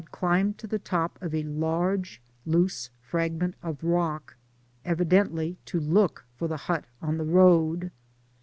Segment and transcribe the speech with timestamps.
[0.11, 4.35] climbed to the top of a large loose fragment of rock,
[4.83, 7.91] evidently to look for the hut on the road.